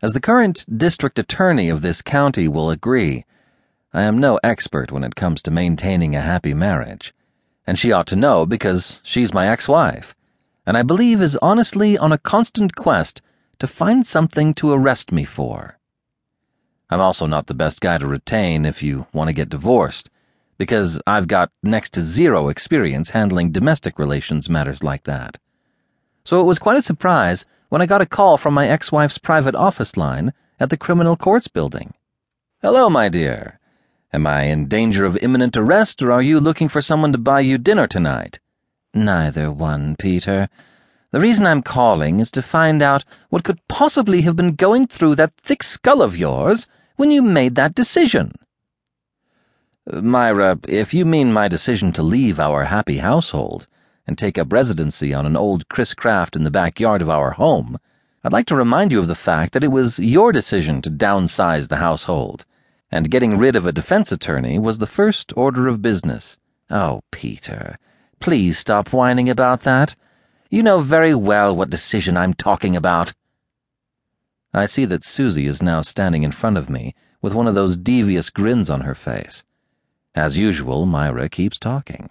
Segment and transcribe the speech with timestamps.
[0.00, 3.24] As the current district attorney of this county will agree,
[3.92, 7.12] I am no expert when it comes to maintaining a happy marriage.
[7.66, 10.14] And she ought to know because she's my ex wife,
[10.64, 13.22] and I believe is honestly on a constant quest
[13.58, 15.78] to find something to arrest me for.
[16.90, 20.10] I'm also not the best guy to retain if you want to get divorced,
[20.58, 25.38] because I've got next to zero experience handling domestic relations matters like that.
[26.28, 29.16] So it was quite a surprise when I got a call from my ex wife's
[29.16, 31.94] private office line at the Criminal Courts Building.
[32.60, 33.58] Hello, my dear.
[34.12, 37.40] Am I in danger of imminent arrest, or are you looking for someone to buy
[37.40, 38.40] you dinner tonight?
[38.92, 40.50] Neither one, Peter.
[41.12, 45.14] The reason I'm calling is to find out what could possibly have been going through
[45.14, 46.66] that thick skull of yours
[46.96, 48.32] when you made that decision.
[49.90, 53.66] Uh, Myra, if you mean my decision to leave our happy household,
[54.08, 57.78] and take up residency on an old Chris Craft in the backyard of our home,
[58.24, 61.68] I'd like to remind you of the fact that it was your decision to downsize
[61.68, 62.46] the household,
[62.90, 66.38] and getting rid of a defense attorney was the first order of business.
[66.70, 67.78] Oh, Peter,
[68.18, 69.94] please stop whining about that.
[70.50, 73.12] You know very well what decision I'm talking about.
[74.54, 77.76] I see that Suzi is now standing in front of me with one of those
[77.76, 79.44] devious grins on her face.
[80.14, 82.08] As usual, Myra keeps talking.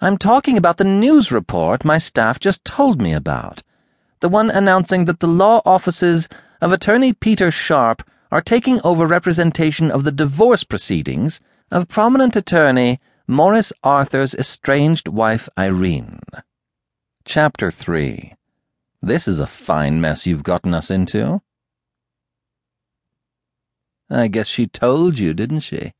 [0.00, 3.62] I'm talking about the news report my staff just told me about.
[4.20, 6.28] The one announcing that the law offices
[6.60, 11.40] of attorney Peter Sharp are taking over representation of the divorce proceedings
[11.72, 16.20] of prominent attorney Morris Arthur's estranged wife Irene.
[17.24, 18.34] Chapter 3
[19.02, 21.42] This is a fine mess you've gotten us into.
[24.08, 25.92] I guess she told you, didn't she?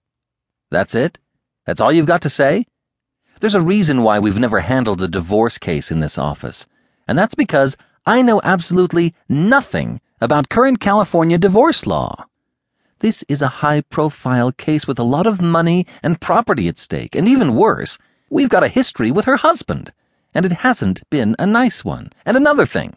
[0.70, 1.18] That's it?
[1.66, 2.64] That's all you've got to say?
[3.40, 6.66] There's a reason why we've never handled a divorce case in this office,
[7.06, 12.26] and that's because I know absolutely nothing about current California divorce law.
[12.98, 17.14] This is a high profile case with a lot of money and property at stake,
[17.14, 17.96] and even worse,
[18.28, 19.92] we've got a history with her husband,
[20.34, 22.10] and it hasn't been a nice one.
[22.26, 22.96] And another thing,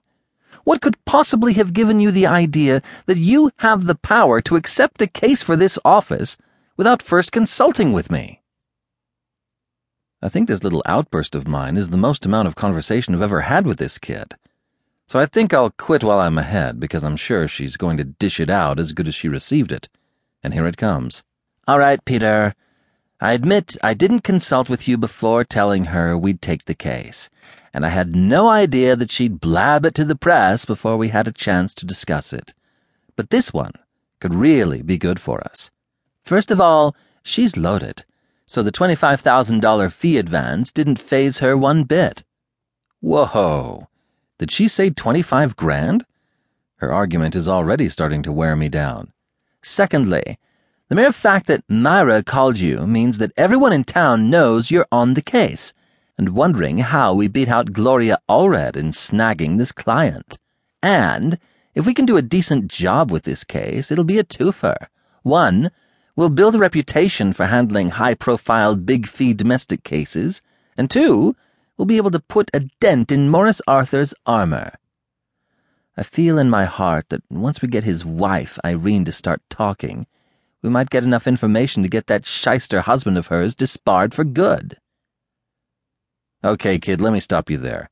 [0.63, 5.03] what could possibly have given you the idea that you have the power to accept
[5.03, 6.39] a case for this office
[6.77, 8.40] without first consulting with me?
[10.23, 13.41] I think this little outburst of mine is the most amount of conversation I've ever
[13.41, 14.35] had with this kid.
[15.07, 18.39] So I think I'll quit while I'm ahead because I'm sure she's going to dish
[18.39, 19.89] it out as good as she received it.
[20.43, 21.23] And here it comes.
[21.67, 22.53] All right, Peter.
[23.19, 27.29] I admit I didn't consult with you before telling her we'd take the case,
[27.73, 31.27] and I had no idea that she'd blab it to the press before we had
[31.27, 32.53] a chance to discuss it.
[33.15, 33.73] But this one
[34.19, 35.71] could really be good for us.
[36.23, 38.05] First of all, she's loaded
[38.51, 42.25] so the $25,000 fee advance didn't faze her one bit.
[42.99, 43.87] Whoa!
[44.39, 46.05] Did she say 25 grand?
[46.75, 49.13] Her argument is already starting to wear me down.
[49.63, 50.37] Secondly,
[50.89, 55.13] the mere fact that Myra called you means that everyone in town knows you're on
[55.13, 55.73] the case
[56.17, 60.37] and wondering how we beat out Gloria Allred in snagging this client.
[60.83, 61.39] And
[61.73, 64.75] if we can do a decent job with this case, it'll be a twofer.
[65.23, 65.71] One,
[66.15, 70.41] We'll build a reputation for handling high profile, big fee domestic cases,
[70.77, 71.35] and two,
[71.77, 74.73] we'll be able to put a dent in Morris Arthur's armor.
[75.97, 80.07] I feel in my heart that once we get his wife, Irene, to start talking,
[80.61, 84.77] we might get enough information to get that shyster husband of hers disbarred for good.
[86.43, 87.89] Okay, kid, let me stop you there.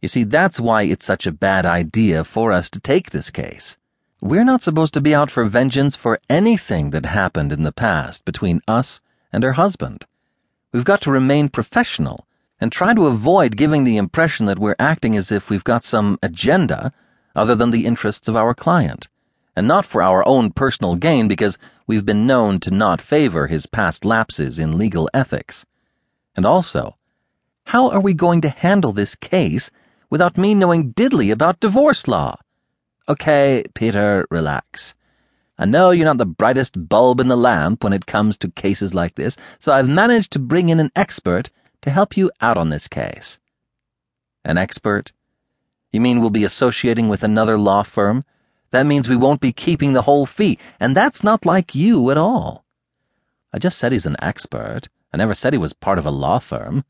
[0.00, 3.78] You see, that's why it's such a bad idea for us to take this case.
[4.22, 8.24] We're not supposed to be out for vengeance for anything that happened in the past
[8.24, 10.06] between us and her husband.
[10.72, 12.26] We've got to remain professional
[12.58, 16.18] and try to avoid giving the impression that we're acting as if we've got some
[16.22, 16.94] agenda
[17.34, 19.08] other than the interests of our client,
[19.54, 23.66] and not for our own personal gain because we've been known to not favor his
[23.66, 25.66] past lapses in legal ethics.
[26.34, 26.96] And also,
[27.64, 29.70] how are we going to handle this case
[30.08, 32.36] without me knowing diddly about divorce law?
[33.08, 34.94] Okay, Peter, relax.
[35.58, 38.94] I know you're not the brightest bulb in the lamp when it comes to cases
[38.94, 41.50] like this, so I've managed to bring in an expert
[41.82, 43.38] to help you out on this case.
[44.44, 45.12] An expert?
[45.92, 48.24] You mean we'll be associating with another law firm?
[48.72, 52.18] That means we won't be keeping the whole fee, and that's not like you at
[52.18, 52.64] all.
[53.52, 54.88] I just said he's an expert.
[55.12, 56.84] I never said he was part of a law firm.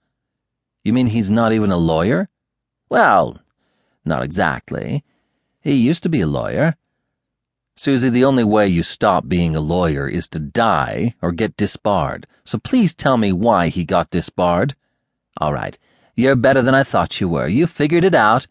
[0.83, 2.31] You mean he's not even a lawyer?
[2.89, 3.39] Well,
[4.05, 5.05] not exactly.
[5.67, 6.77] He used to be a lawyer.
[7.77, 12.29] Suzi, the only way you stop being a lawyer is to die or get disbarred.
[12.45, 14.77] So please tell me why he got disbarred.
[15.39, 15.77] All right.
[16.15, 17.49] You're better than I thought you were.
[17.49, 18.47] You figured it out.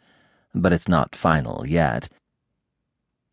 [0.54, 2.10] But it's not final yet.